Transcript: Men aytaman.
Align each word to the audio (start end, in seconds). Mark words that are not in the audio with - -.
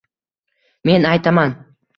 Men 0.85 1.07
aytaman. 1.13 1.57